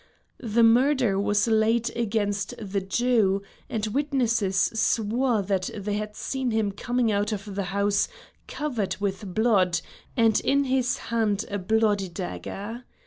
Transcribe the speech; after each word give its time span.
The 0.39 0.63
murder 0.63 1.19
was 1.19 1.47
laid 1.47 1.91
against 1.95 2.55
the 2.57 2.81
Jew, 2.81 3.43
and 3.69 3.85
witnesses 3.85 4.57
swore 4.73 5.43
that 5.43 5.69
they 5.75 5.93
had 5.93 6.15
seen 6.15 6.49
him 6.49 6.71
coming 6.71 7.11
out 7.11 7.31
of 7.31 7.53
the 7.53 7.65
house 7.65 8.07
covered 8.47 8.95
with 8.99 9.35
blood, 9.35 9.79
and 10.17 10.39
in 10.39 10.63
his 10.63 10.97
hand 11.13 11.45
a 11.51 11.59
bloody 11.59 12.09
dagger. 12.09 12.83